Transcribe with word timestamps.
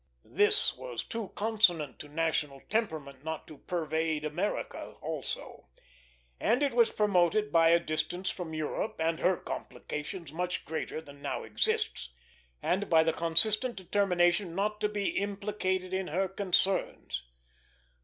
This 0.25 0.75
was 0.75 1.03
too 1.03 1.31
consonant 1.35 1.99
to 1.99 2.07
national 2.09 2.61
temperament 2.71 3.23
not 3.23 3.45
to 3.45 3.59
pervade 3.59 4.25
America 4.25 4.95
also; 4.99 5.67
and 6.39 6.63
it 6.63 6.73
was 6.73 6.89
promoted 6.89 7.51
by 7.51 7.69
a 7.69 7.79
distance 7.79 8.31
from 8.31 8.55
Europe 8.55 8.95
and 8.97 9.19
her 9.19 9.37
complications 9.37 10.33
much 10.33 10.65
greater 10.65 11.01
than 11.01 11.21
now 11.21 11.43
exists, 11.43 12.11
and 12.63 12.89
by 12.89 13.03
the 13.03 13.13
consistent 13.13 13.75
determination 13.75 14.55
not 14.55 14.81
to 14.81 14.89
be 14.89 15.09
implicated 15.17 15.93
in 15.93 16.07
her 16.07 16.27
concerns. 16.27 17.21